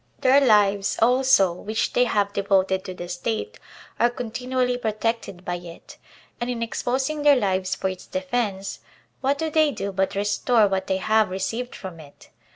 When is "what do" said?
9.19-9.51